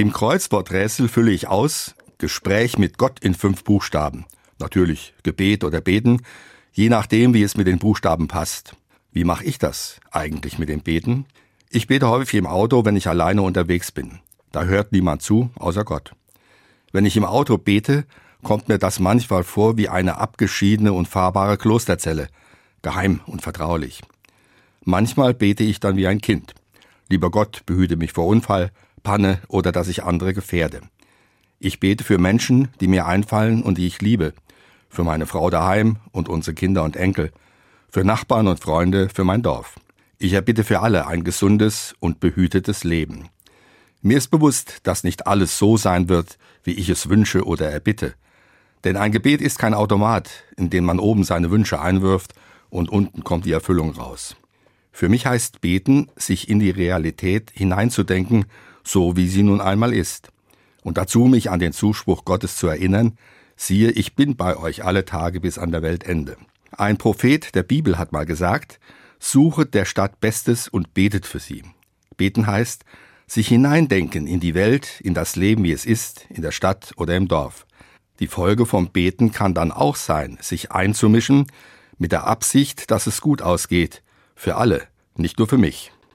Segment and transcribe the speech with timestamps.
[0.00, 4.24] Im Kreuzworträtsel fülle ich aus Gespräch mit Gott in fünf Buchstaben.
[4.58, 6.22] Natürlich Gebet oder Beten,
[6.72, 8.76] je nachdem, wie es mit den Buchstaben passt.
[9.12, 11.26] Wie mache ich das eigentlich mit dem Beten?
[11.68, 14.20] Ich bete häufig im Auto, wenn ich alleine unterwegs bin.
[14.52, 16.12] Da hört niemand zu, außer Gott.
[16.92, 18.06] Wenn ich im Auto bete,
[18.42, 22.28] kommt mir das manchmal vor wie eine abgeschiedene und fahrbare Klosterzelle,
[22.80, 24.00] geheim und vertraulich.
[24.82, 26.54] Manchmal bete ich dann wie ein Kind.
[27.10, 28.70] Lieber Gott, behüte mich vor Unfall,
[29.02, 30.80] Panne oder dass ich andere gefährde.
[31.58, 34.32] Ich bete für Menschen, die mir einfallen und die ich liebe,
[34.88, 37.32] für meine Frau daheim und unsere Kinder und Enkel,
[37.88, 39.76] für Nachbarn und Freunde, für mein Dorf.
[40.18, 43.28] Ich erbitte für alle ein gesundes und behütetes Leben.
[44.02, 48.14] Mir ist bewusst, dass nicht alles so sein wird, wie ich es wünsche oder erbitte.
[48.84, 52.32] Denn ein Gebet ist kein Automat, in dem man oben seine Wünsche einwirft
[52.70, 54.36] und unten kommt die Erfüllung raus.
[54.92, 58.46] Für mich heißt beten, sich in die Realität hineinzudenken,
[58.84, 60.28] so wie sie nun einmal ist.
[60.82, 63.18] Und dazu mich an den Zuspruch Gottes zu erinnern,
[63.56, 66.36] siehe, ich bin bei euch alle Tage bis an der Weltende.
[66.72, 68.80] Ein Prophet der Bibel hat mal gesagt,
[69.18, 71.64] suchet der Stadt Bestes und betet für sie.
[72.16, 72.84] Beten heißt,
[73.26, 77.16] sich hineindenken in die Welt, in das Leben, wie es ist, in der Stadt oder
[77.16, 77.66] im Dorf.
[78.18, 81.46] Die Folge vom Beten kann dann auch sein, sich einzumischen,
[81.96, 84.02] mit der Absicht, dass es gut ausgeht,
[84.34, 84.82] für alle,
[85.16, 85.92] nicht nur für mich.